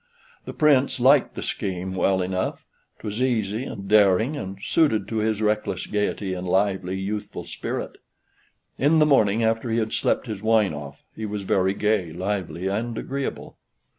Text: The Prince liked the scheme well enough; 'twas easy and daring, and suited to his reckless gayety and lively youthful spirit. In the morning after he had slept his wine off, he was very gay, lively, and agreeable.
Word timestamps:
The 0.45 0.53
Prince 0.53 0.99
liked 0.99 1.35
the 1.35 1.43
scheme 1.43 1.93
well 1.93 2.23
enough; 2.23 2.65
'twas 2.97 3.21
easy 3.21 3.65
and 3.65 3.87
daring, 3.87 4.35
and 4.35 4.57
suited 4.63 5.07
to 5.09 5.17
his 5.17 5.43
reckless 5.43 5.85
gayety 5.85 6.33
and 6.33 6.47
lively 6.49 6.97
youthful 6.97 7.43
spirit. 7.45 7.99
In 8.79 8.97
the 8.97 9.05
morning 9.05 9.43
after 9.43 9.69
he 9.69 9.77
had 9.77 9.93
slept 9.93 10.25
his 10.25 10.41
wine 10.41 10.73
off, 10.73 11.03
he 11.15 11.27
was 11.27 11.43
very 11.43 11.75
gay, 11.75 12.09
lively, 12.09 12.65
and 12.65 12.97
agreeable. 12.97 13.59